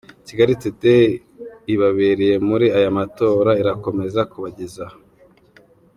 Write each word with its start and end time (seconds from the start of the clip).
Kigali 0.27 0.53
Today 0.63 1.05
ibabereye 1.73 2.35
muri 2.47 2.65
aya 2.77 2.89
matora 2.97 3.51
irakomeza 3.61 4.19
kuyabagezaho. 4.31 4.97